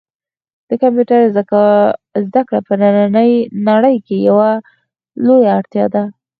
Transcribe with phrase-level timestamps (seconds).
[0.69, 1.21] د کمپیوټر
[2.25, 3.33] زده کړه په نننۍ
[3.69, 4.49] نړۍ کې یوه
[5.25, 6.03] لویه اړتیا ده.